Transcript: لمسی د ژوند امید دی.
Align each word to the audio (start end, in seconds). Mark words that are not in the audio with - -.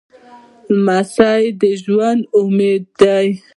لمسی 0.83 1.43
د 1.61 1.63
ژوند 1.83 2.21
امید 2.39 2.83
دی. 2.99 3.27